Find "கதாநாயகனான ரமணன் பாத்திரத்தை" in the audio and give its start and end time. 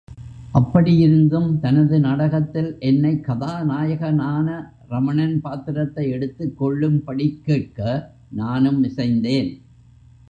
3.29-6.09